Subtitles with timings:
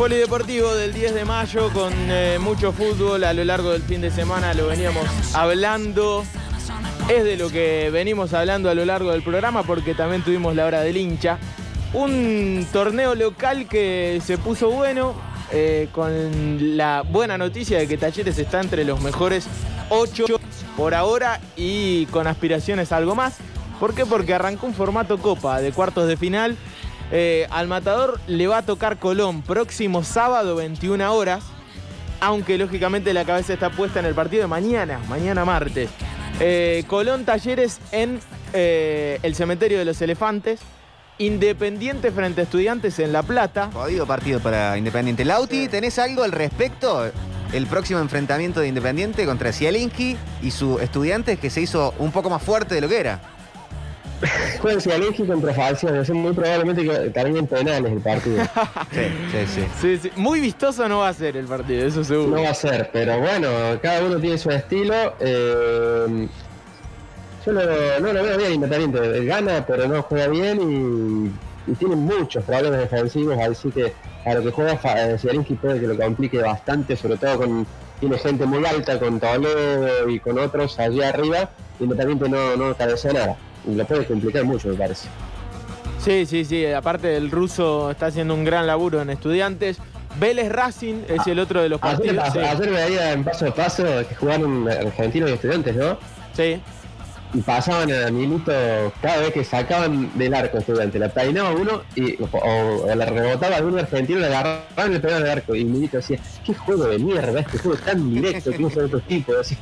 [0.00, 4.10] Polideportivo del 10 de mayo con eh, mucho fútbol a lo largo del fin de
[4.10, 6.24] semana, lo veníamos hablando.
[7.10, 10.64] Es de lo que venimos hablando a lo largo del programa porque también tuvimos la
[10.64, 11.38] hora del hincha.
[11.92, 15.12] Un torneo local que se puso bueno
[15.52, 19.48] eh, con la buena noticia de que Talleres está entre los mejores
[19.90, 20.24] 8
[20.78, 23.36] por ahora y con aspiraciones a algo más.
[23.78, 24.06] ¿Por qué?
[24.06, 26.56] Porque arrancó un formato copa de cuartos de final
[27.12, 31.42] eh, al Matador le va a tocar Colón próximo sábado 21 horas,
[32.20, 35.90] aunque lógicamente la cabeza está puesta en el partido de mañana, mañana martes.
[36.38, 38.20] Eh, Colón Talleres en
[38.52, 40.60] eh, el Cementerio de los Elefantes.
[41.18, 43.70] Independiente frente a Estudiantes en La Plata.
[43.72, 45.24] Jodido partido para Independiente.
[45.24, 47.10] Lauti, ¿tenés algo al respecto?
[47.52, 52.30] El próximo enfrentamiento de Independiente contra Zielinski y su estudiante que se hizo un poco
[52.30, 53.20] más fuerte de lo que era.
[54.60, 58.42] Juegan Zielinski contra Falcioni, es muy probablemente que termine en penales el partido.
[58.92, 59.00] Sí,
[59.32, 59.66] sí, sí.
[59.80, 60.12] Sí, sí.
[60.16, 62.36] Muy vistoso no va a ser el partido, eso seguro.
[62.36, 63.48] No va a ser, pero bueno,
[63.82, 65.14] cada uno tiene su estilo.
[65.20, 66.28] eh,
[67.46, 67.60] yo no,
[68.00, 68.98] no lo veo bien Independiente.
[68.98, 71.32] Él gana, pero no juega bien
[71.66, 73.38] y, y tiene muchos problemas defensivos.
[73.38, 73.94] Así que
[74.26, 75.16] a lo que juega Fa- eh,
[75.60, 77.66] puede que lo complique bastante, sobre todo con.
[78.00, 81.50] Tiene gente muy alta con Toledo y con otros allí arriba.
[81.78, 83.36] Independiente no, no cabecea nada.
[83.66, 85.08] Lo puede complicar mucho, me parece.
[85.98, 86.64] Sí, sí, sí.
[86.66, 89.78] Aparte el ruso está haciendo un gran laburo en estudiantes.
[90.18, 92.32] Vélez Racing es el otro de los Ayer, partidos.
[92.32, 95.98] Sí, ayer veía en paso a paso que jugaron argentinos y estudiantes, ¿no?
[96.32, 96.60] sí.
[97.32, 98.50] y pasaban a minuto
[99.00, 103.60] cada vez que sacaban del arco estudiante, la peinaba uno y, o, o la rebotaba
[103.60, 105.54] de un argentino, la agarraban y le pegaban al arco.
[105.54, 109.52] Y Milito decía, qué juego de mierda, este juego tan directo que usan otros tipos.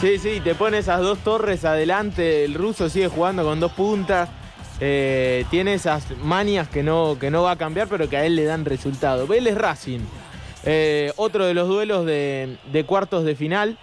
[0.00, 4.30] Sí, sí, te pone esas dos torres adelante, el ruso sigue jugando con dos puntas,
[4.80, 8.34] eh, tiene esas manias que no, que no va a cambiar, pero que a él
[8.34, 9.26] le dan resultado.
[9.26, 10.00] Vélez Racing,
[10.64, 13.76] eh, otro de los duelos de, de cuartos de final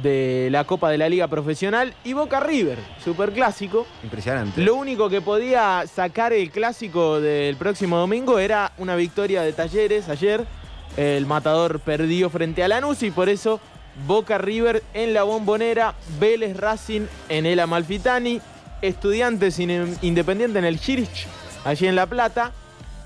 [0.00, 3.84] de la Copa de la Liga Profesional, y Boca River, super clásico.
[4.04, 4.60] Impresionante.
[4.62, 10.08] Lo único que podía sacar el clásico del próximo domingo era una victoria de Talleres
[10.08, 10.46] ayer.
[10.96, 13.58] El matador perdió frente a Lanús y por eso
[14.06, 18.40] Boca River en la bombonera, Vélez Racing en el Amalfitani,
[18.82, 21.26] Estudiantes in- Independiente en el Kirch,
[21.64, 22.52] allí en La Plata,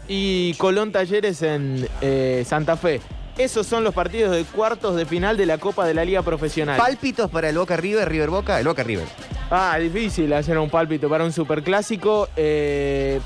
[0.08, 3.00] y Colón Talleres en eh, Santa Fe.
[3.36, 6.76] Esos son los partidos de cuartos de final de la Copa de la Liga Profesional.
[6.76, 9.06] Pálpitos para el Boca River, River Boca, el Boca River.
[9.50, 12.28] Ah, difícil hacer un pálpito para un superclásico.
[12.36, 13.20] Eh,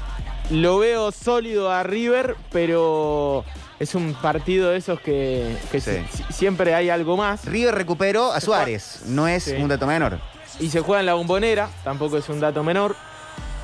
[0.51, 3.45] lo veo sólido a River, pero
[3.83, 5.91] es un partido de esos que, que Sí.
[6.13, 7.45] si- siempre hay algo más.
[7.45, 9.53] River recuperó a Suárez, no es Sí.
[9.53, 10.19] un dato menor.
[10.61, 12.95] Y se juega en la bombonera, tampoco es un dato menor.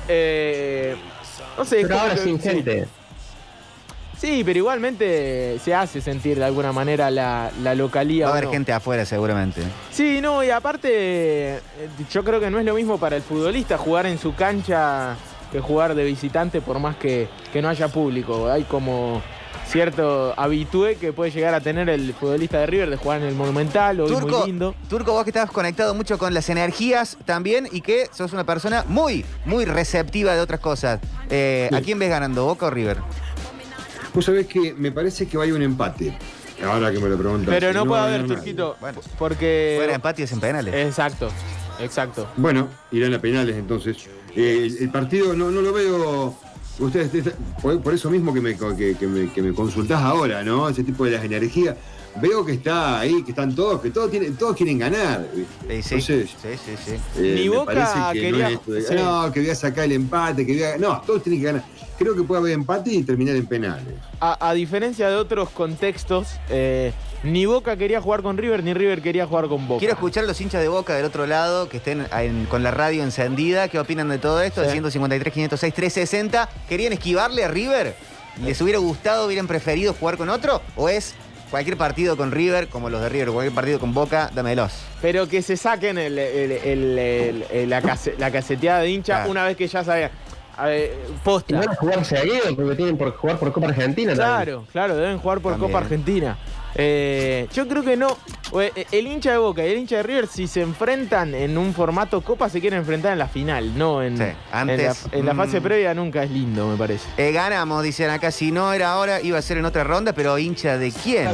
[0.07, 0.95] Eh,
[1.57, 2.49] no sé, es Pero ahora que- sin sí.
[2.49, 2.87] gente.
[4.17, 8.25] Sí, pero igualmente se hace sentir de alguna manera la, la localía.
[8.25, 8.51] Va a ¿o haber no?
[8.51, 9.61] gente afuera seguramente.
[9.91, 10.89] Sí, no, y aparte,
[11.55, 11.59] eh,
[12.11, 15.15] yo creo que no es lo mismo para el futbolista jugar en su cancha
[15.53, 18.49] que jugar de visitante, por más que, que no haya público.
[18.51, 19.21] Hay como
[19.69, 23.35] cierto habitué que puede llegar a tener el futbolista de River de jugar en el
[23.35, 24.75] Monumental, Turco, muy lindo.
[24.89, 28.83] Turco, vos que estás conectado mucho con las energías también y que sos una persona
[28.87, 30.99] muy, muy receptiva de otras cosas.
[31.29, 32.97] Eh, ¿A quién ves ganando, Boca o River?
[34.13, 36.17] Vos sabés que me parece que va a haber un empate.
[36.65, 37.47] Ahora que me lo preguntas.
[37.57, 38.27] Pero no, puede va a haber.
[38.27, 38.99] Turquito, Bueno.
[39.17, 39.75] porque...
[39.77, 40.73] Fuera empate es en penales.
[40.75, 41.29] Exacto,
[41.79, 42.27] exacto.
[42.35, 43.97] Bueno, irán a penales entonces.
[44.35, 46.35] Eh, el, el partido no, no lo veo.
[46.79, 50.69] Ustedes, por, eso mismo que me, que me, que me consultás ahora, ¿no?
[50.69, 51.75] Ese tipo de las energías.
[52.21, 55.25] Veo que está ahí, que están todos, que todos, tienen, todos quieren ganar.
[55.33, 56.91] Sí, Entonces, sí, sí, sí.
[57.17, 58.93] eh, Ni me Boca que quería- no es esto de, sí.
[58.95, 60.77] no, que voy a sacar el empate, que voy a.
[60.77, 61.63] No, todos tienen que ganar.
[61.97, 63.93] Creo que puede haber empate y terminar en penales.
[64.21, 66.93] A, a diferencia de otros contextos, eh,
[67.23, 69.79] ni Boca quería jugar con River, ni River quería jugar con Boca.
[69.79, 72.71] Quiero escuchar a los hinchas de Boca del otro lado que estén en- con la
[72.71, 73.67] radio encendida.
[73.67, 74.61] ¿Qué opinan de todo esto?
[74.61, 74.67] Sí.
[74.67, 76.49] De 153, 506, 360.
[76.69, 77.95] ¿Querían esquivarle a River?
[78.45, 80.61] ¿Les hubiera gustado, hubieran preferido jugar con otro?
[80.77, 81.15] ¿O es
[81.49, 84.73] cualquier partido con River, como los de River, cualquier partido con Boca, dámelos?
[85.01, 89.15] Pero que se saquen el- el- el- el- el- la, case- la caseteada de hincha
[89.17, 89.31] Claro.
[89.31, 90.09] una vez que ya saben.
[90.57, 91.57] A ver, Y posta.
[91.57, 94.27] van a jugar seguido porque tienen por jugar por Copa Argentina también.
[94.35, 95.71] Claro, claro, deben jugar por También.
[95.71, 96.37] Copa Argentina.
[96.75, 98.17] Eh, yo creo que no.
[98.51, 101.57] O, eh, El hincha de Boca y el hincha de River, si se enfrentan en
[101.57, 105.05] un formato Copa, se quieren enfrentar en la final, no en, Sí, en la, antes,
[105.11, 105.63] en la fase mm.
[105.63, 107.07] previa nunca es lindo, me parece.
[107.17, 108.31] Eh, ganamos, dicen acá.
[108.31, 111.29] Si no era ahora, iba a ser en otra ronda, pero hincha de quién.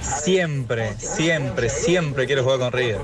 [0.00, 3.00] Siempre, siempre, siempre quiero jugar con River.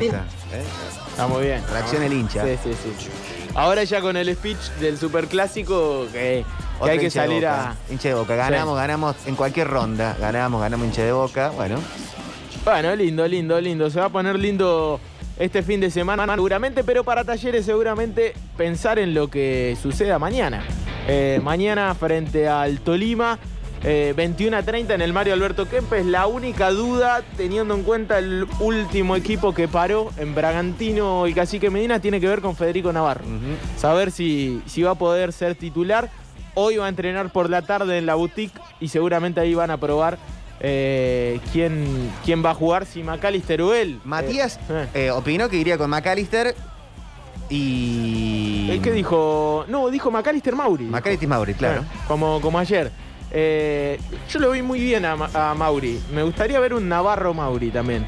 [0.00, 0.18] está.
[0.52, 0.62] ¿eh?
[1.08, 1.62] Está muy bien.
[1.70, 2.44] Reacciona el hincha.
[2.44, 3.10] Sí, sí, sí.
[3.54, 6.44] Ahora ya con el speech del superclásico que,
[6.82, 7.70] que Otra hay que de salir Boca.
[7.70, 7.92] a.
[7.92, 8.34] Hincha de boca.
[8.36, 10.16] Ganamos, ganamos en cualquier ronda.
[10.20, 11.50] Ganamos, ganamos hincha de boca.
[11.50, 11.78] Bueno.
[12.64, 13.90] Bueno, lindo, lindo, lindo.
[13.90, 15.00] Se va a poner lindo
[15.38, 20.62] este fin de semana seguramente, pero para talleres seguramente pensar en lo que suceda mañana.
[21.08, 23.38] Eh, mañana frente al Tolima,
[23.82, 26.06] eh, 21 a 30 en el Mario Alberto Kempes.
[26.06, 31.70] La única duda, teniendo en cuenta el último equipo que paró en Bragantino y Cacique
[31.70, 33.24] Medina, tiene que ver con Federico Navarro.
[33.76, 36.08] Saber si, si va a poder ser titular.
[36.54, 39.78] Hoy va a entrenar por la tarde en la boutique y seguramente ahí van a
[39.78, 40.18] probar
[40.60, 44.00] eh, quién, quién va a jugar, si Macalister o él.
[44.04, 45.06] Matías Eh, eh.
[45.06, 46.54] eh, opinó que iría con McAllister
[47.48, 48.68] y.
[48.70, 49.64] ¿El que dijo?
[49.68, 50.84] No, dijo Macalister Mauri.
[50.84, 51.84] McAllister Mauri, claro.
[52.08, 52.90] Como, como ayer.
[53.30, 53.98] Eh,
[54.30, 56.00] yo lo vi muy bien a, a Mauri.
[56.14, 58.06] Me gustaría ver un Navarro Mauri también.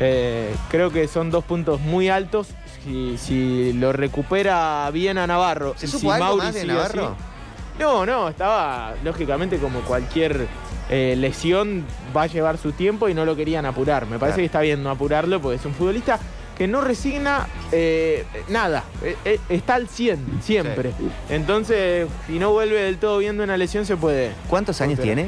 [0.00, 2.48] Eh, creo que son dos puntos muy altos.
[2.84, 5.74] Si, si lo recupera bien a Navarro.
[5.76, 7.04] ¿Se supo si algo Mauri más de Navarro?
[7.06, 7.33] así-
[7.78, 10.46] no, no, estaba lógicamente como cualquier
[10.90, 11.84] eh, lesión
[12.16, 14.06] va a llevar su tiempo y no lo querían apurar.
[14.06, 14.42] Me parece Claro.
[14.42, 16.18] que está bien no apurarlo porque es un futbolista
[16.56, 20.92] que no resigna eh, nada, Eh, eh, está al 100 siempre.
[21.28, 24.30] Entonces, si no vuelve del todo bien de una lesión se puede.
[24.48, 25.26] ¿Cuántos años tiene?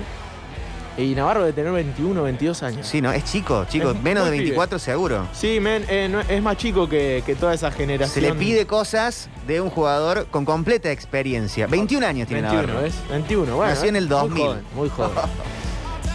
[0.99, 2.87] Y Navarro debe tener 21, 22 años.
[2.87, 3.91] Sí, no, es chico, chico.
[3.91, 4.45] Es Menos de muy pibe.
[4.51, 5.27] 24 seguro.
[5.35, 8.25] Sí, men, eh, no- es más chico que, que toda esa Se generación.
[8.25, 11.67] le pide cosas de un jugador con completa experiencia.
[11.67, 12.83] 21 años tiene 21, Navarro.
[12.83, 12.95] ¿ves?
[13.11, 13.73] 21, bueno.
[13.75, 13.99] Nació en ¿eh?
[13.99, 14.39] el 2000.
[14.43, 15.11] Muy joven, muy joven.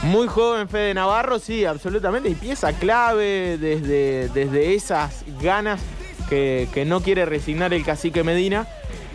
[0.04, 2.28] Muy joven Fede Navarro, sí, absolutamente.
[2.28, 5.80] Y pieza clave desde, desde esas ganas
[6.28, 8.66] que, que no quiere resignar el cacique Medina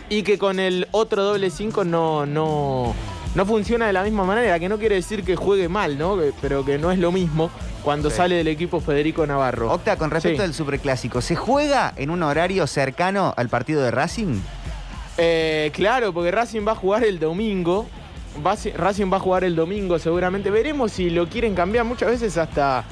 [0.07, 2.95] y que con el otro doble 5 no, no,
[3.37, 6.17] no funciona de la misma manera, que no quiere decir que juegue mal, ¿no?
[6.41, 7.51] Pero que no es lo mismo
[7.83, 8.17] cuando Sí.
[8.17, 9.71] sale del equipo Federico Navarro.
[9.71, 10.45] Octa, con respecto Sí.
[10.45, 14.39] al superclásico, ¿se juega en un horario cercano al partido de Racing?
[15.19, 17.85] Eh, claro, porque Racing va a jugar el domingo.
[18.43, 20.49] Va Racing va a jugar el domingo seguramente.
[20.49, 21.85] Veremos si lo quieren cambiar.
[21.85, 22.85] Muchas veces hasta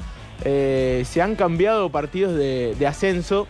[0.44, 3.48] eh, se han cambiado partidos de, de ascenso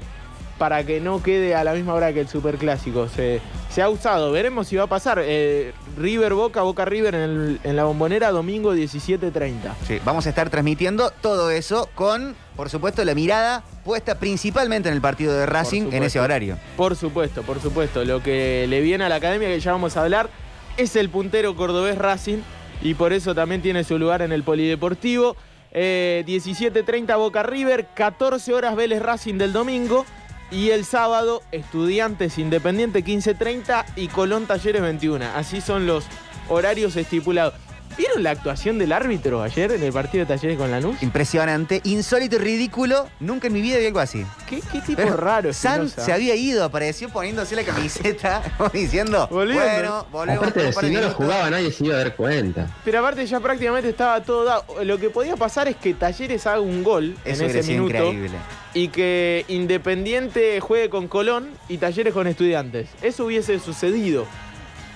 [0.58, 3.08] para que no quede a la misma hora que el Superclásico.
[3.08, 4.32] Se, se ha usado.
[4.32, 5.20] Veremos si va a pasar.
[5.22, 9.74] Eh, River Boca, Boca River en, el- en la bombonera domingo 17.30.
[9.86, 14.94] Sí, vamos a estar transmitiendo todo eso con, por supuesto, la mirada puesta principalmente en
[14.94, 16.56] el partido de Racing en ese horario.
[16.76, 18.04] Por supuesto, por supuesto.
[18.04, 20.28] Lo que le viene a la academia, que ya vamos a hablar,
[20.76, 22.38] es el puntero cordobés Racing
[22.82, 25.36] y por eso también tiene su lugar en el Polideportivo.
[25.78, 30.06] Eh, 17.30 Boca River, 14 horas Vélez Racing del domingo
[30.50, 35.24] y el sábado Estudiantes Independiente 15.30 y Colón Talleres 21.
[35.34, 36.04] Así son los
[36.48, 37.54] horarios estipulados.
[37.96, 41.02] ¿Vieron la actuación del árbitro ayer en el partido de Talleres con Lanús?
[41.02, 43.08] Impresionante, insólito y ridículo.
[43.20, 44.24] Nunca en mi vida vi algo así.
[44.46, 45.52] ¿Qué, qué tipo Pero raro?
[45.54, 46.04] San Espinosa.
[46.04, 49.64] se había ido, apareció poniéndose la camiseta, como diciendo, Volviendo.
[49.64, 51.14] bueno, volvemos por Aparte, un par si no lo minutos.
[51.14, 52.66] jugaba nadie se iba a dar cuenta.
[52.84, 54.64] Pero aparte ya prácticamente estaba todo dado.
[54.84, 57.84] Lo que podía pasar es que Talleres haga un gol Eso en hubiera ese sido
[57.84, 58.36] minuto increíble.
[58.74, 62.88] y que Independiente juegue con Colón y Talleres con Estudiantes.
[63.00, 64.26] Eso hubiese sucedido.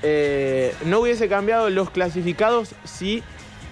[0.02, 3.22] Eh, no hubiese cambiado los clasificados si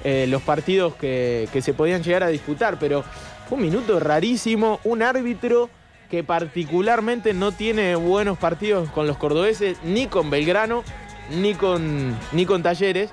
[0.05, 3.05] eh, los partidos que, que se podían llegar a disputar, pero
[3.49, 5.71] fue un minuto rarísimo, un árbitro
[6.11, 10.83] que particularmente no tiene buenos partidos con los cordobeses, ni con Belgrano,
[11.31, 13.11] ni con, ni con Talleres.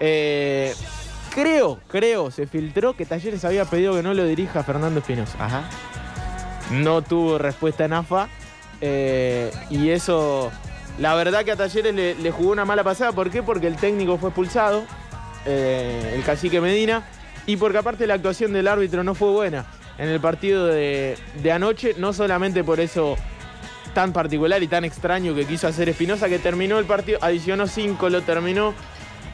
[0.00, 0.74] Eh,
[1.34, 5.36] creo, creo, se filtró que Talleres había pedido que no lo dirija Fernando Espinosa.
[5.38, 5.64] Ajá.
[6.72, 8.28] No tuvo respuesta en AFA.
[8.80, 10.50] eh, y eso,
[10.98, 13.12] la verdad que a Talleres le, jugó una mala pasada.
[13.12, 13.42] ¿Por qué?
[13.42, 14.84] Porque el técnico fue expulsado,
[15.46, 17.02] eh, el cacique Medina,
[17.46, 19.66] y porque aparte la actuación del árbitro no fue buena
[19.98, 23.16] en el partido de, de anoche, no solamente por eso
[23.94, 28.08] tan particular y tan extraño que quiso hacer Espinosa, que terminó el partido, adicionó cinco,
[28.08, 28.74] lo terminó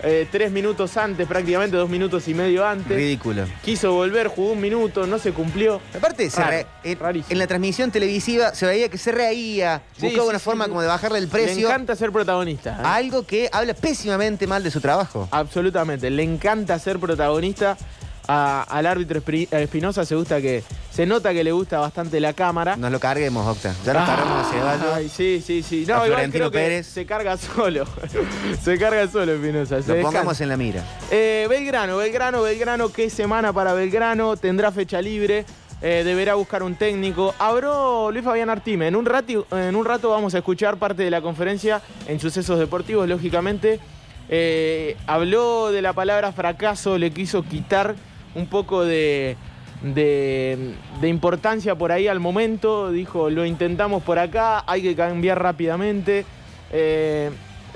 [0.03, 2.97] eh, tres minutos antes, prácticamente dos minutos y medio antes.
[2.97, 3.45] Ridículo.
[3.65, 5.81] Quiso volver, jugó un minuto, no se cumplió.
[5.97, 7.33] Aparte, se Raro, re- en, rarísimo.
[7.33, 10.65] en la transmisión televisiva se veía que se reía, Sí, buscaba sí, una sí, forma
[10.65, 10.69] sí.
[10.71, 12.71] como de bajarle el Le precio encanta ser protagonista.
[12.71, 12.83] ¿eh?
[12.85, 15.29] a algo que habla pésimamente mal de su trabajo.
[15.31, 16.09] Absolutamente.
[16.11, 17.77] Le encanta ser protagonista.
[18.31, 20.63] A- al árbitro Espri- a Espinosa se gusta que
[20.99, 22.75] Se nota que le gusta bastante la cámara.
[22.75, 23.73] Nos lo carguemos, Octa.
[23.85, 24.95] Ya nos cargamos a Ceballos.
[24.95, 25.85] Ay, sí, sí, sí.
[25.87, 26.89] No, Florentino creo que Pérez.
[26.89, 27.85] se carga solo.
[28.65, 29.77] se carga solo Espinosa.
[29.77, 30.03] Lo descansa.
[30.03, 30.83] pongamos en la mira.
[31.13, 35.45] Eh, Belgrano, Belgrano, Belgrano, qué semana para Belgrano, tendrá fecha libre,
[35.83, 37.33] eh, deberá buscar un técnico.
[37.39, 41.13] Habló Luis Fabián Artime, en un, rato, en un rato vamos a escuchar parte de
[41.13, 43.79] la conferencia en sucesos deportivos, lógicamente.
[44.29, 47.95] Eh, habló de la palabra fracaso, le quiso quitar
[48.35, 49.37] un poco de,
[49.83, 55.41] de- de importancia por ahí al momento, dijo, lo intentamos por acá, hay que cambiar
[55.43, 56.25] rápidamente.
[56.73, 57.31] Eh,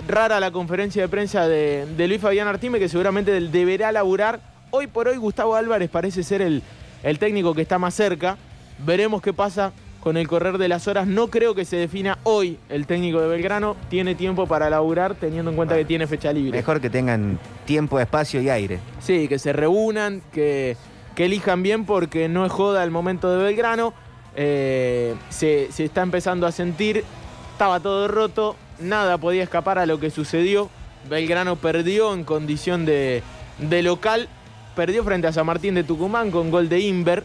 [0.09, 4.41] rara la conferencia de prensa de, de Luis Fabián Artime, que seguramente deberá laburar.
[4.71, 6.63] Hoy por hoy Gustavo Álvarez parece ser el,
[7.03, 8.37] el técnico que está más cerca.
[8.85, 11.07] Veremos qué pasa con el correr de las horas.
[11.07, 13.77] No creo que se defina hoy el técnico de Belgrano.
[13.91, 16.59] Tiene tiempo para laburar teniendo en cuenta que tiene fecha libre.
[16.59, 18.81] Mejor que tengan tiempo, espacio y aire.
[19.01, 20.77] Sí, que se reúnan, que,
[21.15, 23.95] que elijan bien porque no es joda el momento de Belgrano.
[24.35, 27.05] Eh, se, se está empezando a sentir,
[27.53, 30.71] estaba todo roto, nada podía escapar a lo que sucedió.
[31.09, 33.23] Belgrano perdió en condición de,
[33.59, 34.29] de local,
[34.75, 37.25] perdió frente a San Martín de Tucumán con gol de Inver.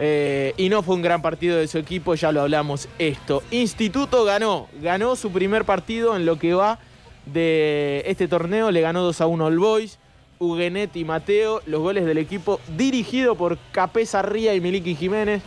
[0.00, 3.42] eh, y no fue un gran partido de su equipo, ya lo hablamos esto.
[3.50, 6.78] Instituto ganó, ganó su primer partido en lo que va
[7.26, 9.98] de este torneo, le ganó 2 a 1 al Boys.
[10.38, 15.42] Huguenet y Mateo, los goles del equipo dirigido por Capesa Ría y Miliki Jiménez.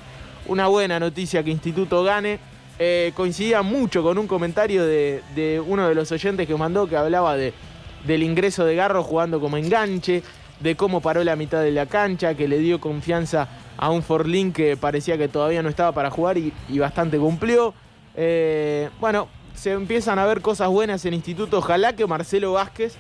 [0.48, 2.40] Una buena noticia que Instituto gane.
[2.80, 6.98] Eh, coincidía mucho con un comentario de, de uno de los oyentes que mandó que
[6.98, 7.54] hablaba de,
[8.06, 10.24] del ingreso de Garro jugando como enganche,
[10.60, 14.52] de cómo paró la mitad de la cancha, que le dio confianza a un Forlín
[14.52, 17.74] que parecía que todavía no estaba para jugar y, bastante cumplió.
[18.16, 21.60] Eh, bueno, se empiezan a ver cosas buenas en Instituto.
[21.60, 22.98] Ojalá que Marcelo Vázquez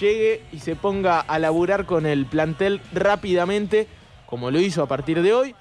[0.00, 3.86] llegue y se ponga a laburar con el plantel rápidamente,
[4.26, 5.54] como lo hizo a partir de hoy,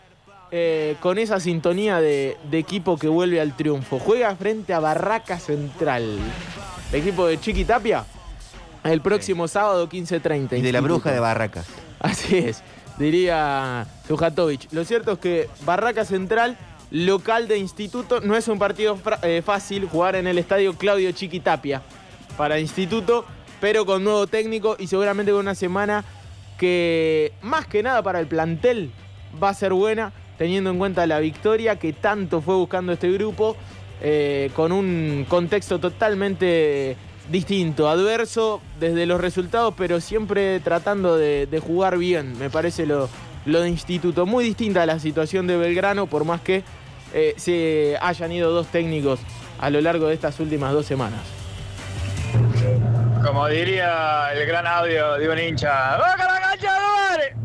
[0.51, 3.99] eh, con esa sintonía de, de equipo que vuelve al triunfo.
[3.99, 6.17] Juega frente a Barraca Central,
[6.91, 8.05] el equipo de Chiqui Tapia,
[8.83, 10.57] el próximo sábado 15.30.
[10.57, 11.67] Y de la bruja de Barracas.
[11.99, 12.63] Así es,
[12.97, 14.71] diría Sujatovic.
[14.71, 16.57] Lo cierto es que Barraca Central,
[16.91, 21.81] local de Instituto, no es un partido eh, fácil jugar en el estadio Claudio Chiquitapia
[22.37, 23.25] para Instituto,
[23.59, 26.03] pero con nuevo técnico y seguramente con una semana
[26.57, 28.91] que más que nada para el plantel
[29.41, 33.55] va a ser buena, teniendo en cuenta la victoria que tanto fue buscando este grupo,
[34.01, 36.95] eh, con un contexto totalmente
[37.29, 43.09] distinto, adverso desde los resultados, pero siempre tratando de, jugar bien, me parece lo,
[43.45, 44.25] lo de Instituto.
[44.25, 46.63] Muy distinta a la situación de Belgrano, por más que
[47.13, 49.19] eh, se hayan ido dos técnicos
[49.59, 51.38] a lo largo de estas últimas dos semanas.
[53.29, 57.35] Como diría el gran audio de un hincha, ¡Boca la cancha, Duare!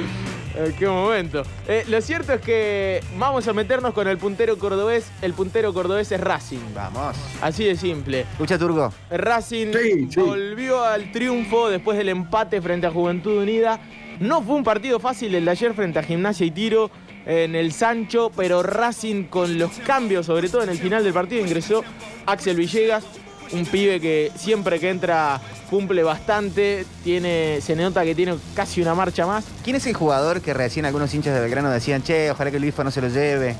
[0.56, 1.42] Eh, qué momento.
[1.68, 5.08] Eh, lo cierto es que vamos a meternos con el puntero cordobés.
[5.22, 6.74] El puntero cordobés es Racing.
[6.74, 7.16] Vamos.
[7.40, 8.22] Así de simple.
[8.32, 8.92] Escucha, Turgo.
[9.10, 10.20] Racing Sí, sí.
[10.20, 13.78] volvió al triunfo después del empate frente a Juventud Unida.
[14.18, 16.90] No fue un partido fácil el de ayer frente a Gimnasia y Tiro
[17.26, 21.40] en el Sancho, pero Racing con los cambios, sobre todo en el final del partido,
[21.40, 21.84] ingresó
[22.26, 23.04] Axel Villegas,
[23.52, 28.94] un pibe que siempre que entra cumple bastante, tiene, se nota que tiene casi una
[28.94, 29.44] marcha más.
[29.64, 32.74] ¿Quién es el jugador que recién algunos hinchas de Belgrano decían, che, ojalá que el
[32.84, 33.56] no se lo lleve?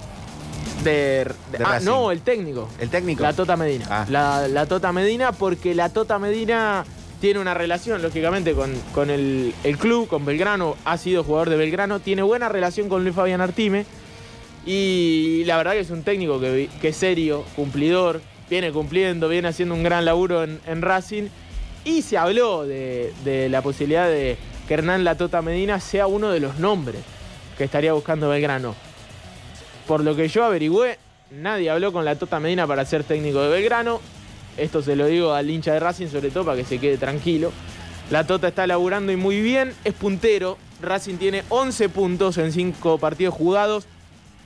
[0.85, 1.87] De, de- De ah, Racing.
[1.87, 2.68] no, el técnico.
[2.78, 3.23] ¿El técnico?
[3.23, 3.87] La Tota Medina.
[3.90, 4.06] Ah.
[4.09, 6.85] La, la Tota Medina, porque la Tota Medina
[7.20, 10.76] tiene una relación, lógicamente, con, con el, el club, con Belgrano.
[10.87, 12.00] Ha sido jugador de Belgrano.
[12.00, 13.85] Tiene buena relación con Luis Fabián Artime.
[14.66, 18.20] Y la verdad que es un técnico que, que es serio, cumplidor.
[18.50, 21.28] Viene cumpliendo, viene haciendo un gran laburo en, Racing.
[21.85, 26.40] Y se habló de, la posibilidad de que Hernán La Tota Medina sea uno de
[26.40, 27.00] los nombres
[27.57, 28.75] que estaría buscando Belgrano.
[29.87, 30.99] Por lo que yo averigüé,
[31.30, 34.00] nadie habló con la Tota Medina para ser técnico de Belgrano.
[34.57, 37.52] Esto se lo digo al hincha de Racing, sobre todo para que se quede tranquilo.
[38.11, 40.59] La Tota está laburando y muy bien, es puntero.
[40.83, 43.87] Racing tiene 11 puntos en 5 partidos jugados,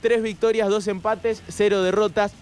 [0.01, 2.33] 3 victorias, 2 empates, 0 derrotas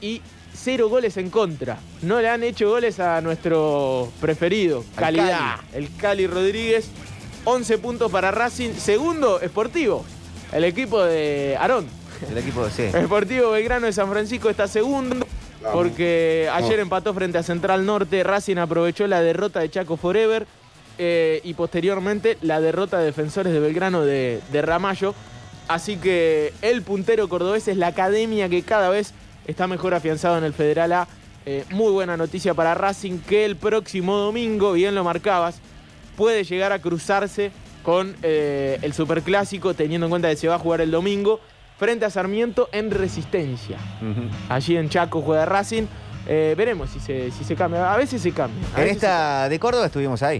[0.00, 0.22] y
[0.56, 1.78] 0 goles en contra.
[2.02, 6.88] No le han hecho goles a nuestro preferido, Al calidad, el Cali Rodríguez.
[7.44, 10.04] 11 puntos para Racing, segundo, Sportivo,
[10.52, 11.86] el equipo de Aarón.
[12.28, 12.90] El equipo de C.
[13.04, 15.24] Sportivo Belgrano de San Francisco está segundo
[15.72, 18.22] porque ayer empató frente a Central Norte.
[18.24, 20.46] Racing aprovechó la derrota de Chaco Forever
[20.98, 25.14] eh, y posteriormente la derrota de defensores de Belgrano de, de Ramallo.
[25.68, 29.12] Así que el puntero cordobés es la academia que cada vez
[29.46, 31.08] está mejor afianzado en el Federal A.
[31.44, 35.60] Eh, muy buena noticia para Racing que el próximo domingo, bien lo marcabas,
[36.16, 37.52] puede llegar a cruzarse
[37.84, 41.38] con eh, el Superclásico, teniendo en cuenta que se va a jugar el domingo
[41.78, 43.78] frente a Sarmiento en Resistencia.
[44.48, 45.84] Allí en Chaco juega Racing.
[46.26, 47.92] Eh, veremos si se, si se cambia.
[47.92, 48.66] A veces se cambia.
[48.74, 50.38] a En esta de Córdoba estuvimos ahí,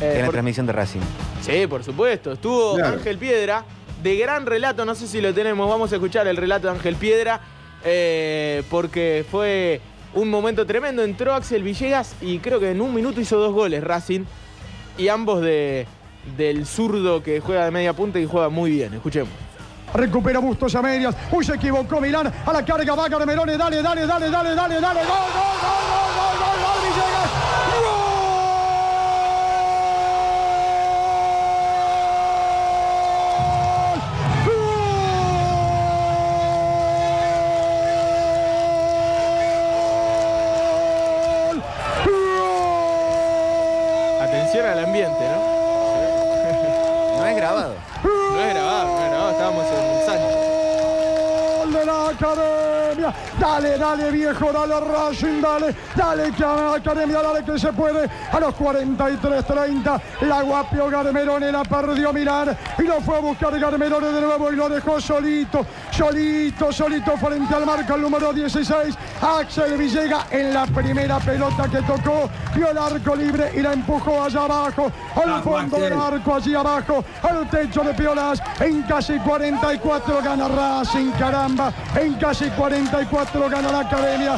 [0.00, 1.00] eh, en la por- transmisión de Racing.
[1.42, 2.30] Sí, por supuesto.
[2.32, 2.94] Estuvo Claro.
[2.98, 3.64] Ángel Piedra,
[4.04, 6.94] de gran relato, no sé si lo tenemos, vamos a escuchar el relato de Ángel
[6.94, 7.40] Piedra,
[7.84, 9.80] eh, porque fue
[10.14, 11.02] un momento tremendo.
[11.02, 14.24] Entró Axel Villegas y creo que en un minuto hizo dos goles Racing,
[14.98, 15.86] y ambos de,
[16.36, 18.94] del zurdo que juega de media punta y juega muy bien.
[18.94, 19.32] Escuchemos.
[19.94, 21.16] Recupera Bustos a medias.
[21.32, 22.32] Uy, se equivocó Milán.
[22.46, 23.56] A la carga va Carmelone.
[23.56, 25.00] Dale, dale, dale, dale, dale, dale.
[25.00, 25.99] Gol, gol, gol, gol,
[53.60, 58.08] Dale, dale, viejo, dale, Racing, dale, dale, que a la academia, dale que se puede.
[58.32, 64.12] A los 43-30, la guapio Garmerone la perdió Milán y lo fue a buscar Garmerone
[64.12, 65.66] de nuevo y lo dejó solito,
[66.00, 68.96] solito, solito frente al marca el número 16.
[69.20, 74.24] Axel Villega en la primera pelota que tocó, vio el arco libre y la empujó
[74.24, 78.40] allá abajo, al fondo del arco, allí abajo, al techo de Piolas.
[78.60, 81.70] En casi 44 gana Racing, caramba.
[81.94, 84.36] En casi 44 gana la academia.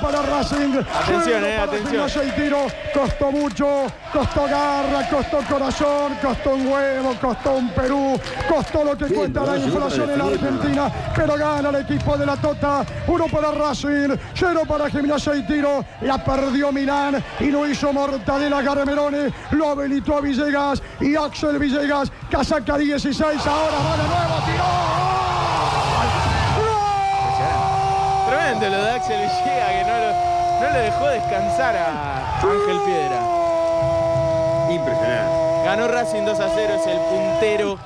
[0.00, 0.78] Para Racing.
[0.78, 1.90] Atención, eh, atención.
[1.90, 2.66] Gimnasia y tiro.
[2.94, 9.08] Costó mucho, costó garra, costó corazón, costó un huevo, costó un Perú, costó lo que
[9.08, 10.24] Sí, cuesta la inflación en la.
[10.24, 10.92] Argentina.
[11.14, 12.84] Pero gana el equipo de la Tota.
[13.06, 15.84] Uno para Racing, cero para Gimnasia y tiro.
[16.02, 19.32] La perdió Milán y lo hizo Mortadela Garmerone.
[19.52, 22.10] Lo habilitó a Villegas y Axel Villegas.
[22.30, 23.46] Casaca 16.
[23.46, 24.44] Ahora va de nuevo.
[24.46, 24.99] tiró.
[28.50, 33.22] Tremendo lo de Axel Villega, que no lo, no lo dejó descansar a Ángel Piedra.
[34.72, 35.64] Impresionante.
[35.64, 37.78] Ganó Racing 2 a 0, es el puntero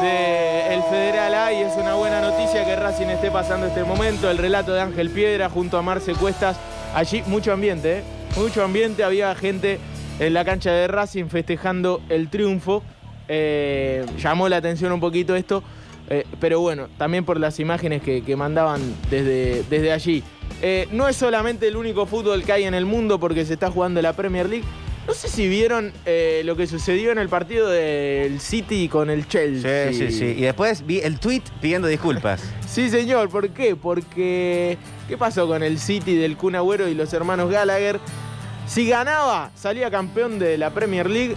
[0.00, 4.30] del Federal A y es una buena noticia que Racing esté pasando este momento.
[4.30, 6.56] El relato de Ángel Piedra junto a Marce Cuestas.
[6.94, 8.04] Allí mucho ambiente, ¿eh?
[8.36, 9.04] mucho ambiente.
[9.04, 9.80] Había gente
[10.18, 12.82] en la cancha de Racing festejando el triunfo.
[13.28, 15.62] Eh, llamó la atención un poquito esto,
[16.10, 20.22] eh, pero bueno, también por las imágenes que, que mandaban desde, desde allí.
[20.62, 23.70] Eh, no es solamente el único fútbol que hay en el mundo porque se está
[23.70, 24.64] jugando la Premier League.
[25.06, 29.26] No sé si vieron eh, lo que sucedió en el partido del City con el
[29.26, 29.90] Chelsea.
[29.90, 30.24] Sí, sí, sí.
[30.36, 32.42] Y después vi el tweet pidiendo disculpas.
[32.68, 33.30] Sí, señor.
[33.30, 33.74] ¿Por qué?
[33.74, 34.76] Porque.
[35.08, 37.98] ¿Qué pasó con el City del Kun Agüero y los hermanos Gallagher?
[38.66, 41.34] Si ganaba, salía campeón de la Premier League.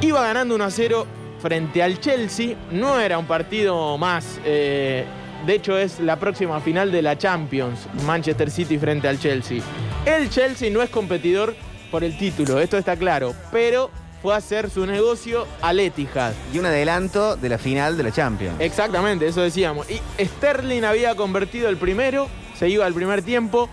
[0.00, 1.06] Iba ganando 1 a 0
[1.46, 2.56] frente al Chelsea.
[2.72, 4.40] No era un partido más.
[4.44, 5.04] eh,
[5.46, 7.86] de hecho, es la próxima final de la Champions.
[8.04, 9.62] Manchester City frente al Chelsea.
[10.04, 11.54] El Chelsea no es competidor
[11.92, 13.32] por el título, esto está claro.
[13.52, 13.90] Pero
[14.22, 16.32] fue a hacer su negocio al Etihad.
[16.52, 18.56] Y un adelanto de la final de la Champions.
[18.58, 19.86] Exactamente, eso decíamos.
[19.88, 22.26] Y Sterling había convertido el primero,
[22.58, 23.68] se iba al primer tiempo.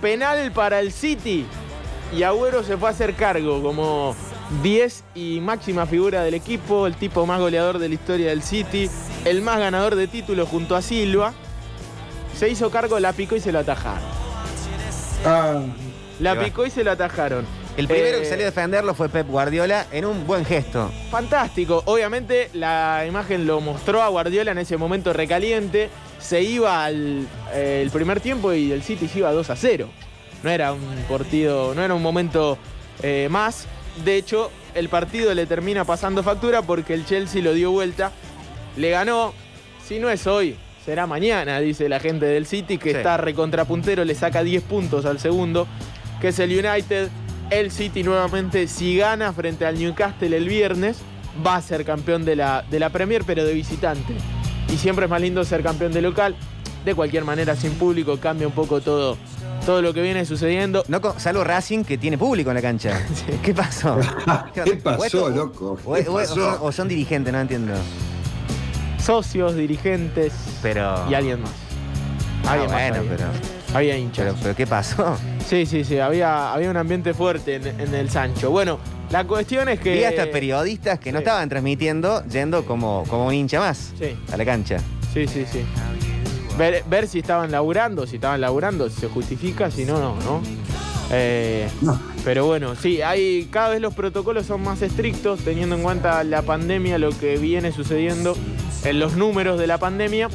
[0.00, 1.44] Penal para el City.
[2.16, 4.14] Y Agüero se fue a hacer cargo como
[4.62, 8.90] 10 y máxima figura del equipo, el tipo más goleador de la historia del City,
[9.24, 11.32] el más ganador de títulos junto a Silva.
[12.36, 14.02] Se hizo cargo, la picó y se lo atajaron.
[16.20, 16.44] La Qué va.
[16.44, 17.46] picó y se lo atajaron.
[17.76, 20.90] El primero Eh, que salió a defenderlo fue Pep Guardiola en un buen gesto.
[21.10, 21.82] Fantástico.
[21.86, 25.90] Obviamente la imagen lo mostró a Guardiola en ese momento recaliente.
[26.20, 29.88] Se iba al eh, el primer tiempo y el City se iba 2 a 0.
[30.44, 32.58] No era un partido, no era un momento
[33.02, 33.66] eh, más.
[34.04, 38.10] De hecho, el partido le termina pasando factura porque el Chelsea lo dio vuelta.
[38.76, 39.32] Le ganó.
[39.86, 42.96] Si no es hoy, será mañana, dice la gente del City, que Sí.
[42.96, 45.66] está recontrapuntero, le saca 10 puntos al segundo,
[46.20, 47.08] que es el United.
[47.50, 50.98] El City nuevamente, si gana frente al Newcastle el viernes,
[51.46, 54.14] va a ser campeón de la, de la Premier, pero de visitante.
[54.72, 56.34] Y siempre es más lindo ser campeón de local.
[56.86, 59.16] De cualquier manera, sin público, cambia un poco todo,
[59.64, 60.84] todo lo que viene sucediendo.
[60.88, 63.00] No, salvo Racing que tiene público en la cancha.
[63.42, 63.98] ¿Qué pasó?
[64.54, 65.78] ¿Qué pasó, O esto- loco?
[65.84, 66.34] O, ¿Qué o- o pasó?
[66.34, 67.72] son, o son dirigentes, no entiendo.
[69.02, 71.04] Socios, dirigentes Pero.
[71.10, 71.50] y alguien más.
[72.46, 73.10] Ah, Alguien más bueno, había.
[73.16, 73.28] pero,
[73.74, 74.24] Había hinchas.
[74.26, 74.36] pero.
[74.42, 75.16] Pero ¿qué pasó?
[75.46, 78.50] Sí, sí, sí, había, había un ambiente fuerte en, en el Sancho.
[78.50, 78.78] Bueno,
[79.10, 79.92] la cuestión es que.
[79.94, 84.16] Vi hasta periodistas que no estaban transmitiendo yendo como, como un hincha más Sí.
[84.32, 84.78] a la cancha.
[85.12, 85.64] Sí, sí, sí.
[86.58, 90.40] Ver, ver si estaban laburando, si estaban laburando, si se justifica, si no, no, ¿no?
[91.10, 95.82] Eh, No, Pero bueno, sí, hay cada vez los protocolos son más estrictos, teniendo en
[95.82, 98.36] cuenta la pandemia, lo que viene sucediendo
[98.84, 100.28] en los números de la pandemia.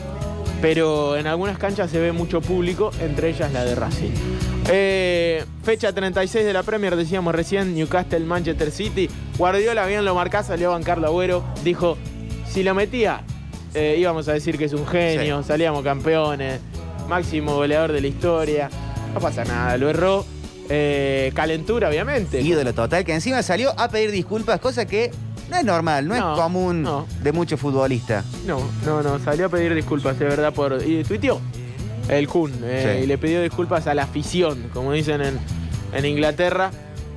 [0.61, 4.11] Pero en algunas canchas se ve mucho público, entre ellas la de Racing.
[4.67, 9.09] Eh, fecha 36 de la Premier, decíamos recién, Newcastle, Manchester City.
[9.37, 11.45] Guardiola bien lo marcá, salió a bancar Agüero.
[11.63, 11.97] Dijo,
[12.45, 13.23] si lo metía,
[13.73, 16.59] eh, íbamos a decir que es un genio, salíamos campeones,
[17.07, 18.69] máximo goleador de la historia.
[19.13, 20.25] No pasa nada, lo erró.
[20.69, 22.41] Eh, calentura, obviamente.
[22.41, 25.09] Ídolo total, que encima salió a pedir disculpas, cosa que
[25.49, 27.07] no es normal, no, No, es común no.
[27.23, 28.23] de muchos futbolistas.
[28.45, 30.79] No, no, no, salió a pedir disculpas, de verdad, por.
[30.85, 31.41] Y tuiteó
[32.07, 32.53] el Kun.
[32.63, 33.03] eh, Sí.
[33.03, 35.39] Y le pidió disculpas a la afición, como dicen en,
[35.93, 36.69] en Inglaterra.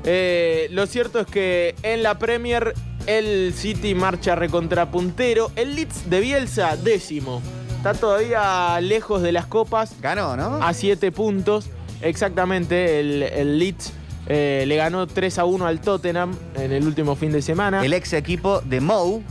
[0.04, 2.72] Eh, lo cierto es que en la Premier
[3.06, 5.50] el City marcha recontrapuntero.
[5.56, 7.42] El Leeds de Bielsa, décimo.
[7.76, 10.62] Está todavía lejos de las copas, Ganó, ¿no?
[10.62, 11.66] a siete puntos.
[12.00, 13.92] Exactamente, el, el Leeds
[14.28, 17.84] eh, le ganó 3 a 1 al Tottenham en el último fin de semana.
[17.84, 19.22] El ex equipo de Mou,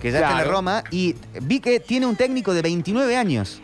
[0.00, 0.56] que ya está en la Claro.
[0.58, 3.60] Roma, y vi que tiene un técnico de 29 años.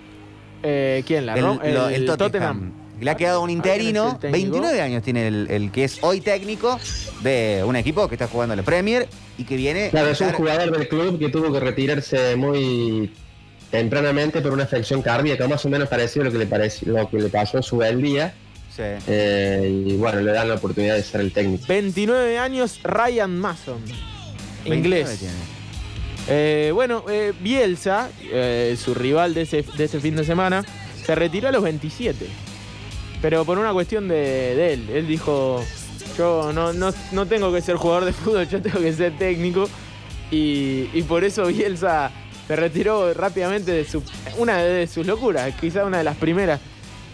[0.63, 1.27] Eh, ¿Quién?
[1.27, 2.73] ¿La el, Ro- lo- el Tottenham.
[3.01, 4.11] Le ha quedado un Ah, ¿quién es interino.
[4.13, 4.33] el técnico?
[4.33, 6.79] 29 años tiene el, el que es hoy técnico
[7.23, 9.91] de un equipo que está jugando en la Premier y que viene.
[9.91, 13.13] Claro, es un jugador del club que tuvo que retirarse muy
[13.71, 17.09] tempranamente por una afección cardíaca, más o menos parecido a lo que le, pareció, lo
[17.09, 18.35] que le pasó a su día.
[18.75, 18.83] Sí.
[19.07, 21.65] Eh, y bueno, le dan la oportunidad de ser el técnico.
[21.69, 23.83] 29 años, Ryan Mason.
[24.65, 25.25] 29 Inglés.
[26.29, 30.65] Eh, bueno, eh, Bielsa, eh, su rival de ese, de ese fin de semana,
[31.05, 32.27] se retiró a los 27.
[33.21, 34.89] Pero por una cuestión de, él.
[34.91, 35.65] Él dijo,
[36.17, 39.69] yo no, no, no tengo que ser jugador de fútbol, yo tengo que ser técnico.
[40.31, 42.11] Y, y por eso Bielsa
[42.47, 44.03] se retiró rápidamente de su,
[44.37, 46.61] una de sus locuras, quizá una de las primeras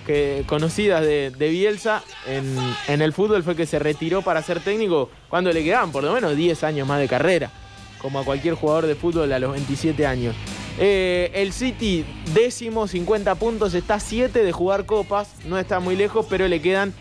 [0.06, 2.56] que, conocidas de, de Bielsa en,
[2.88, 6.12] en el fútbol fue que se retiró para ser técnico cuando le quedaban por lo
[6.12, 7.50] menos 10 años más de carrera,
[7.98, 10.36] como a cualquier jugador de fútbol a los 27 años.
[10.78, 15.96] Eh, el City, décimo, 50 puntos, está a 7 de jugar copas, no está muy
[15.96, 16.92] lejos, pero le quedan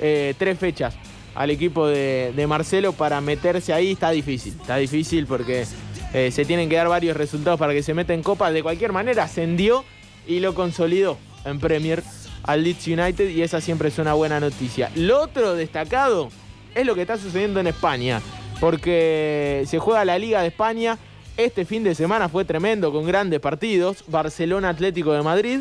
[0.00, 0.94] eh, tres fechas
[1.34, 3.92] al equipo de, de Marcelo para meterse ahí.
[3.92, 5.64] Está difícil, está difícil porque
[6.12, 8.52] eh, se tienen que dar varios resultados para que se meta en copas.
[8.52, 9.84] De cualquier manera, ascendió
[10.26, 12.02] y lo consolidó en Premier
[12.44, 14.90] al Leeds United y esa siempre es una buena noticia.
[14.94, 16.28] Lo otro destacado
[16.74, 18.20] es lo que está sucediendo en España,
[18.60, 20.98] porque se juega la Liga de España.
[21.36, 24.04] Este fin de semana fue tremendo con grandes partidos.
[24.06, 25.60] Barcelona Atlético de Madrid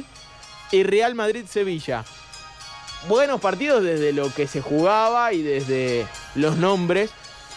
[0.72, 2.06] y Real Madrid Sevilla.
[3.08, 6.06] Buenos partidos desde lo que se jugaba y desde
[6.36, 7.10] los nombres.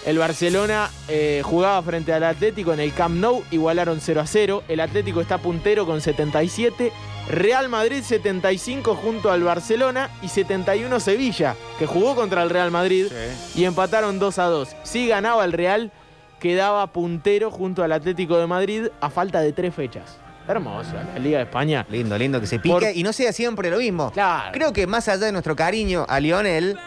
[0.06, 4.62] El Barcelona eh, jugaba frente al Atlético en el Camp Nou, igualaron 0 a 0.
[4.66, 6.92] El Atlético está puntero con 77.
[7.28, 13.06] Real Madrid 75 junto al Barcelona y 71 Sevilla, que jugó contra el Real Madrid
[13.54, 14.68] y empataron 2 a 2.
[14.84, 15.92] Si ganaba el Real,
[16.40, 20.18] quedaba puntero junto al Atlético de Madrid a falta de tres fechas.
[20.48, 21.84] Hermoso, la Liga de España.
[21.90, 24.12] Lindo, lindo que se pique Por- y no sea siempre lo mismo.
[24.12, 24.50] Claro.
[24.52, 26.78] Creo que más allá de nuestro cariño a Lionel,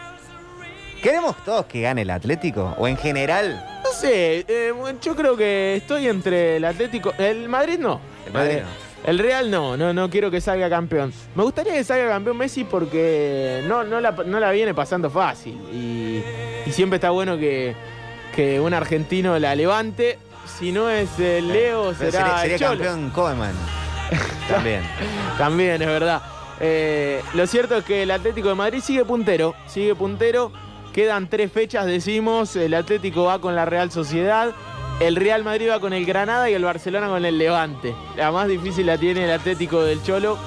[1.02, 2.74] ¿queremos todos que gane el Atlético?
[2.78, 3.62] ¿O en general?
[3.84, 7.12] No sé, eh, yo creo que estoy entre el Atlético.
[7.18, 8.00] El Madrid no.
[8.26, 8.90] El Madrid Eh, no.
[9.02, 11.10] El Real no, no, no quiero que salga campeón.
[11.34, 15.54] Me gustaría que salga campeón Messi porque no, no, la, no la viene pasando fácil.
[15.72, 16.22] Y,
[16.68, 17.74] y siempre está bueno que,
[18.40, 20.18] que un argentino la levante.
[20.58, 22.84] Si no es el Leo, Pero será sería, sería el Cholo.
[22.84, 23.52] campeón Koeman.
[24.48, 24.82] También.
[25.36, 26.22] También, es verdad.
[26.58, 30.52] Eh, lo cierto es que el Atlético de Madrid sigue puntero, sigue puntero.
[30.94, 32.56] Quedan tres fechas, decimos.
[32.56, 34.54] El Atlético va con la Real Sociedad,
[35.00, 37.94] el Real Madrid va con el Granada y el Barcelona con el Levante.
[38.16, 40.38] La más difícil la tiene el Atlético del Cholo,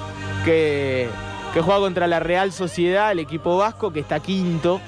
[0.44, 1.08] que,
[1.52, 4.80] que juega contra la Real Sociedad, el equipo vasco, que está quinto.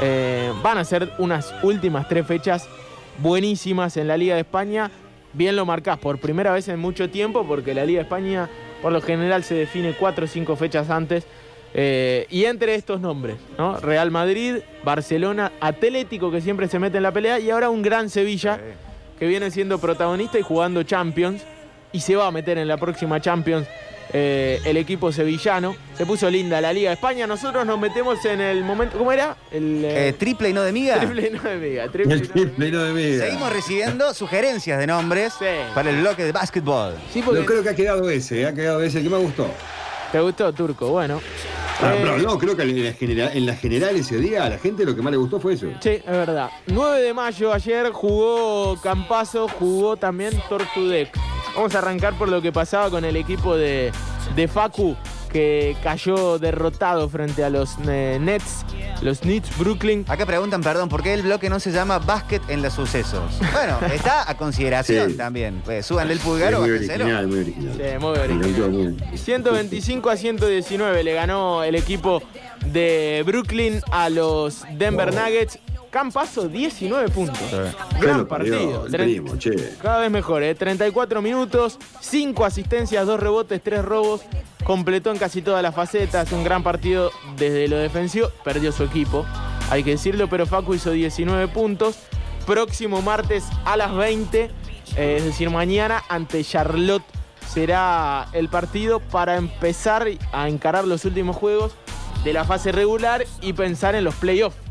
[0.00, 2.68] Eh, van a ser unas últimas tres fechas
[3.18, 4.90] buenísimas en la Liga de España.
[5.32, 8.48] Bien lo marcás por primera vez en mucho tiempo, porque la Liga de España
[8.82, 11.24] por lo general se define cuatro o cinco fechas antes.
[11.74, 13.78] Eh, y entre estos nombres, ¿no?
[13.78, 18.08] Real Madrid, Barcelona, Atlético, que siempre se mete en la pelea, y ahora un gran
[18.08, 18.58] Sevilla,
[19.18, 21.42] que viene siendo protagonista y jugando Champions,
[21.92, 23.66] y se va a meter en la próxima Champions
[24.12, 25.74] eh, el equipo sevillano.
[25.96, 27.26] Se puso linda la Liga de España.
[27.26, 28.98] Nosotros nos metemos en el momento.
[28.98, 29.36] ¿Cómo era?
[29.50, 30.98] El eh, Eh, triple y no de miga.
[31.00, 31.88] triple no de miga.
[31.88, 33.24] Triple El no de triple no de vida.
[33.24, 35.44] Seguimos recibiendo sugerencias de nombres Sí.
[35.74, 36.94] para el bloque de básquetbol.
[37.12, 39.46] Sí, porque- Yo creo que ha quedado ese, ha quedado ese, el que me gustó.
[40.12, 40.88] ¿Te gustó, Turco?
[40.90, 41.20] Bueno.
[41.82, 44.56] Ah, pero no, creo que en la, general, en la general ese día a la
[44.58, 45.66] gente lo que más le gustó fue eso.
[45.80, 46.48] Sí, es verdad.
[46.68, 51.10] 9 de mayo ayer jugó Campazo, jugó también Tortudec.
[51.56, 53.90] Vamos a arrancar por lo que pasaba con el equipo de,
[54.36, 54.94] de Facu
[55.32, 58.64] que cayó derrotado frente a los eh, Nets,
[59.02, 60.04] los Nets Brooklyn.
[60.08, 63.38] Acá preguntan, perdón, ¿por qué el bloque no se llama Básquet en los sucesos?
[63.52, 65.16] Bueno, está a consideración Sí.
[65.16, 65.62] también.
[65.64, 67.74] Pues, súbanle el pulgar Es o muy original, muy original.
[67.74, 68.48] Sí, muy original.
[68.50, 72.22] encantó, muy- 125 a 119 le ganó el equipo
[72.66, 75.58] de Brooklyn a los Denver Nuggets.
[75.96, 77.40] Campazo 19 puntos.
[77.98, 78.84] Gran partido.
[78.84, 79.78] primo, che.
[79.80, 80.54] Cada vez mejor, ¿eh?
[80.54, 84.20] 34 minutos, 5 asistencias, 2 rebotes, 3 robos.
[84.62, 86.30] Completó en casi todas las facetas.
[86.32, 88.28] Un gran partido desde lo defensivo.
[88.44, 89.24] Perdió su equipo,
[89.70, 91.96] hay que decirlo, pero Facu hizo 19 puntos.
[92.44, 94.50] Próximo martes a las 20,
[94.98, 97.04] eh, es decir, mañana ante Charlotte
[97.48, 101.72] será el partido para empezar a encarar los últimos juegos
[102.22, 104.65] de la fase regular y pensar en los playoffs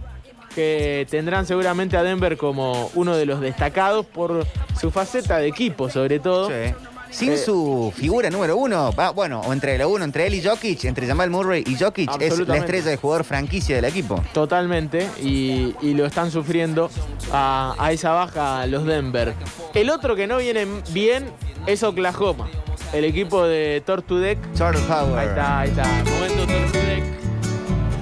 [0.56, 4.48] que tendrán seguramente a Denver como uno de los destacados por
[4.80, 6.48] su faceta de equipo, sobre todo.
[6.50, 6.74] Sí.
[7.12, 10.44] Sin Eh, su figura número uno, va, bueno, o entre la uno, entre él y
[10.44, 14.22] Jokic, entre Jamal Murray y Jokic, es la estrella de jugador franquicia del equipo.
[14.34, 16.90] Totalmente, y, y lo están sufriendo
[17.32, 19.34] a, a esa baja los Denver.
[19.74, 21.26] El otro que no viene bien
[21.68, 22.50] es Oklahoma,
[22.92, 24.38] el equipo de Tortudec.
[24.54, 25.18] Charles Power.
[25.18, 27.04] Ahí está, ahí está, momento Tortudec.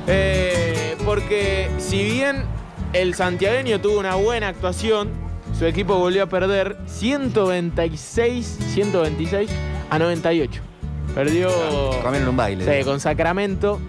[0.07, 0.72] Eh,
[1.13, 2.43] porque si bien
[2.91, 5.11] el santiagueño tuvo una buena actuación,
[5.55, 9.51] su equipo volvió a perder 126, 126
[9.91, 10.61] a 98.
[11.13, 11.51] Perdió
[12.27, 12.65] un baile.
[12.65, 13.79] sí, con Sacramento.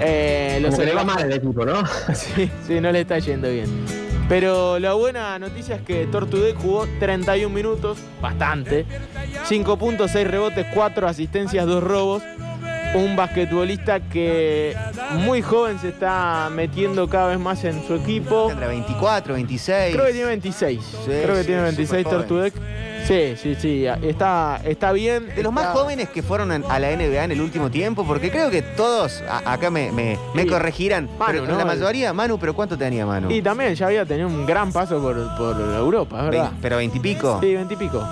[0.00, 1.84] Eh, los Como que le va mal el equipo, ¿no?
[2.14, 3.68] Sí, sí, no le está yendo bien.
[4.28, 8.86] Pero la buena noticia es que Tortudec jugó 31 minutos, bastante.
[9.44, 12.24] 5 puntos, 6 rebotes, 4 asistencias, 2 robos.
[12.94, 14.76] Un basquetbolista que
[15.14, 18.48] muy joven se está metiendo cada vez más en su equipo.
[18.48, 19.94] Tendrá 24, 26.
[19.94, 20.80] Creo que tiene 26.
[21.06, 22.18] Creo que sí, tiene 26 superjoven.
[22.28, 22.54] Tortudec.
[23.06, 23.86] Sí, sí, sí.
[23.86, 25.26] Está, está bien.
[25.34, 28.50] De los más jóvenes que fueron a la NBA en el último tiempo, porque creo
[28.50, 30.48] que todos, a- acá me, me, me Sí.
[30.48, 31.58] corregirán, Manu, pero ¿no?
[31.58, 33.30] la mayoría, Manu, pero ¿cuánto tenía Manu?
[33.30, 36.50] Y también ya había tenido un gran paso por, por Europa, verdad.
[36.50, 37.40] Vein- pero veintipico.
[37.40, 38.06] Sí, veintipico.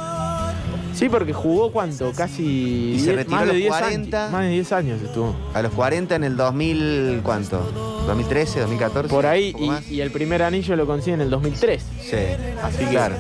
[1.00, 4.18] Sí, porque jugó cuánto, casi Y se 10 retiró más a de los 10 40.
[4.20, 4.32] años.
[4.32, 5.34] Más de 10 años estuvo.
[5.54, 7.58] A los 40 en el 2000, ¿cuánto?
[8.06, 9.08] ¿2013, 2014?
[9.08, 9.54] Por ahí,
[9.88, 11.82] y, y el primer anillo lo consigue en el 2003.
[12.02, 12.16] Sí,
[12.62, 13.14] Así que claro.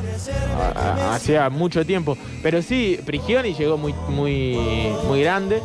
[0.76, 2.18] a- hacía mucho tiempo.
[2.42, 4.58] Pero sí, Prigioni llegó muy, muy,
[5.08, 5.62] muy grande.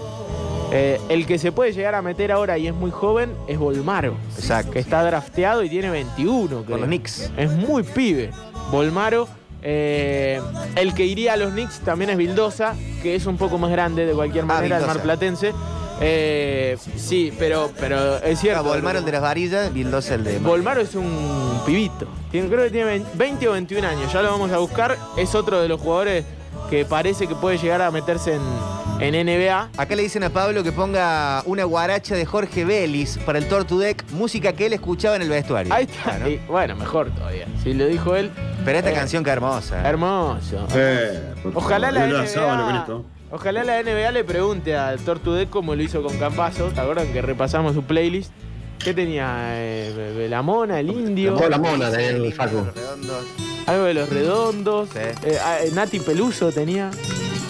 [0.72, 4.16] Eh, el que se puede llegar a meter ahora y es muy joven es Volmaro,
[4.38, 4.72] Exacto.
[4.72, 6.48] que está drafteado y tiene 21.
[6.48, 6.64] creo.
[6.66, 7.30] Con los Knicks.
[7.38, 8.32] Es muy pibe.
[8.72, 9.28] Volmaro.
[9.68, 10.40] Eh,
[10.76, 14.06] el que iría a los Knicks también es Vildosa, que es un poco más grande
[14.06, 15.54] de cualquier Ah, manera, el marplatense.
[16.02, 18.60] Eh, sí, pero, pero es cierto.
[18.62, 20.40] Era Volmaro el de las varillas, Vildosa el de...
[20.40, 22.06] Volmaro es un pibito.
[22.32, 24.14] Tiene- creo que tiene 20 o 21 años.
[24.14, 24.98] Ya lo vamos a buscar.
[25.18, 26.26] Es otro de los jugadores
[26.70, 28.42] que parece que puede llegar a meterse en,
[29.00, 29.70] en NBA.
[29.78, 34.04] Acá le dicen a Pablo que ponga una guaracha de Jorge Vélez para el Tortudec,
[34.12, 35.74] música que él escuchaba en el vestuario.
[35.74, 36.04] Ahí está.
[36.16, 36.30] Claro.
[36.30, 37.46] Y, bueno, mejor todavía.
[37.64, 38.32] Si lo dijo él.
[38.64, 39.88] Pero esta Eh, canción que hermosa.
[39.88, 40.68] Hermoso.
[40.76, 46.02] Eh, Ojalá la, sábado NBA, ojalá la NBA le pregunte a Tortudec como lo hizo
[46.02, 46.68] con Campazo.
[46.70, 48.32] ¿Te acuerdan que repasamos su playlist?
[48.80, 49.36] ¿Qué tenía?
[49.56, 51.34] Eh, la mona, el indio.
[51.34, 52.66] Toda la mona el Lindo, Facu.
[52.76, 53.26] redondos.
[53.66, 54.90] Algo de los redondos.
[54.94, 55.00] Sí.
[55.24, 56.92] Eh, ah, eh, Nati Peluso tenía.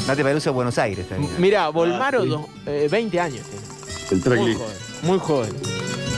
[0.08, 1.32] Nati Peluso de Buenos Aires también.
[1.40, 2.30] Mirá, Volmaro, sí.
[2.30, 3.42] dos- eh, 20 años.
[3.48, 3.66] tiene.
[4.12, 4.60] El Muy tracklist.
[4.60, 5.54] joven, muy joven.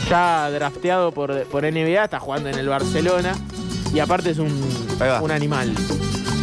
[0.10, 3.34] Ya drafteado por, por NBA, está jugando en el Barcelona.
[3.94, 4.48] Y aparte es un,
[5.00, 5.22] Ahí va.
[5.22, 5.74] un animal.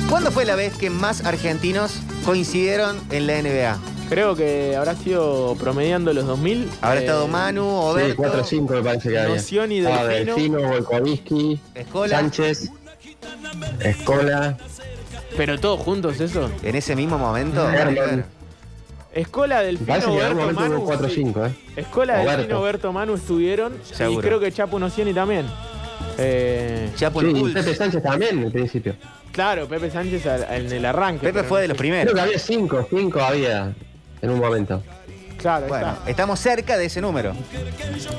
[0.09, 3.79] ¿Cuándo fue la vez que más argentinos coincidieron en la NBA?
[4.09, 6.69] Creo que habrá sido promediando los 2000.
[6.81, 9.35] Habrá eh, estado Manu, Sí, Oberto, 4 o 5 me parece que había.
[9.35, 10.57] Noción y Ah, Delfino.
[10.59, 12.17] Delfino, Escola.
[12.21, 12.71] Sánchez,
[13.81, 14.57] Escola.
[15.37, 16.51] Pero todos juntos eso.
[16.63, 17.67] En ese mismo momento.
[19.13, 20.85] Escola Delfino, Berto, Manu.
[20.85, 21.15] 4 o sí.
[21.17, 21.51] 5, ¿eh?
[21.77, 22.17] Escola.
[22.19, 23.75] Delfino, Berto, Manu estuvieron.
[23.85, 24.19] Seguro.
[24.21, 25.47] Y creo que Chapo Nocioni también.
[26.19, 27.53] Eh, Chapo Sí, y.
[27.53, 28.95] Pepe Sánchez también en el principio.
[29.33, 31.27] claro, Pepe Sánchez al- en el arranque.
[31.29, 31.79] Pepe fue no de los sé.
[31.83, 32.15] Creo primeros.
[32.15, 33.73] que había 5, 5 había
[34.21, 34.83] en un momento.
[35.39, 36.11] Claro, Bueno, está.
[36.11, 37.35] estamos cerca de ese número.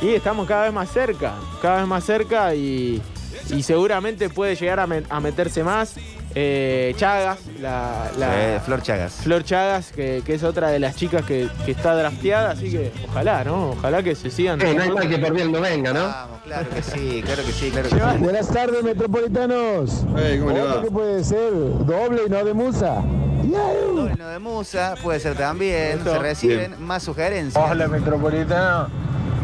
[0.02, 3.02] Y estamos cada vez más cerca, cada vez más cerca y,
[3.50, 5.96] y seguramente puede llegar a, me- a meterse más.
[6.38, 9.14] Eh, Chagas, la, la- Eh, Flor Chagas.
[9.24, 12.92] Flor Chagas, que, que es otra de las chicas que, que está drafteada, así que
[13.10, 13.70] ojalá, ¿no?
[13.72, 14.62] Ojalá que se sigan.
[14.62, 16.02] Eh, no hay mal que por bien no venga, ¿no?
[16.04, 18.02] Vamos, claro que sí, claro que sí, claro que sí.
[18.20, 20.04] Buenas tardes, metropolitanos.
[20.18, 20.82] Ey, ¿cómo le va?
[20.82, 21.52] que puede ser
[21.86, 23.02] doble y no de musa.
[23.44, 26.04] Doble no de Musa, puede ser también.
[26.04, 27.64] Se reciben más sugerencias.
[27.72, 28.88] Hola Metropolitano,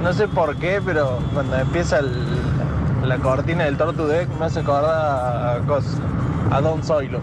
[0.02, 2.12] no sé por qué, pero cuando empieza el-
[3.04, 5.94] la cortina del Tortu Deck me hace acordar a, cosas,
[6.52, 7.22] a Don Zoilo.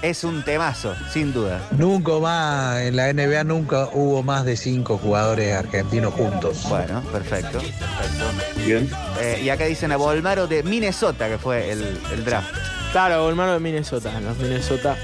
[0.00, 1.60] Es un temazo, sin duda.
[1.78, 6.66] Nunca más, en la NBA nunca hubo más de cinco jugadores argentinos juntos.
[6.68, 7.58] Bueno, perfecto.
[7.58, 8.24] perfecto.
[8.66, 8.90] Bien.
[9.20, 12.52] Eh, y acá dicen a Volmaro de Minnesota, que fue el, el draft.
[12.90, 14.96] Claro, hermano de Minnesota, los Minnesota.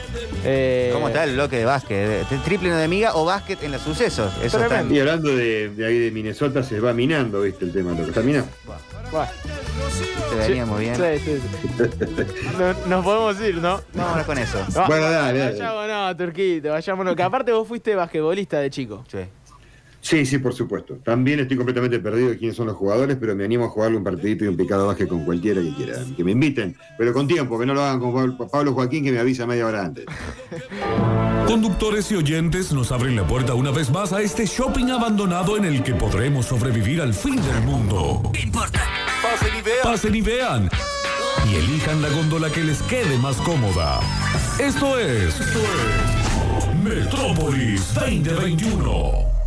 [0.45, 2.29] Eh, ¿Cómo está el bloque de básquet?
[2.29, 4.33] ¿De- ¿Triple de miga o básquet en los sucesos?
[4.43, 7.65] Eso está en- Y hablando de, de ahí de Minnesota, se va minando, ¿viste?
[7.67, 7.93] El tema.
[7.93, 8.49] ¿Lo que está minando?
[8.67, 9.31] Bueno,
[10.31, 10.95] Te veníamos bien.
[10.95, 11.69] sí, sí, sí.
[12.59, 13.81] No- nos podemos ir, ¿no?
[13.95, 14.59] Vámonos con eso.
[14.77, 15.53] Va- Bueno, dale, dale.
[15.59, 17.17] Vayámonos, Turquito, vayámonos.
[17.17, 19.05] Que aparte vos fuiste basquetbolista de chico.
[19.11, 19.19] Sí.
[20.01, 20.95] Sí, sí, por supuesto.
[21.05, 24.05] También estoy completamente perdido de quiénes son los jugadores, pero me animo a jugarle un
[24.05, 25.99] partidito y un picado básquet con cualquiera que quiera.
[26.17, 29.11] Que me inviten, pero con tiempo, que no lo hagan con Pablo- Pablo Joaquín, que
[29.11, 30.07] me avisa media hora antes.
[31.49, 35.65] Conductores y oyentes nos abren la puerta una vez más a este shopping abandonado en
[35.65, 38.31] el que podremos sobrevivir al fin del mundo.
[39.31, 39.83] Pasen y vean.
[39.83, 40.71] Pasen y vean.
[41.47, 44.01] Y elijan la góndola que les quede más cómoda.
[44.59, 45.39] Esto es.
[45.39, 46.75] Esto es.
[46.83, 49.38] Metrópolis 2021.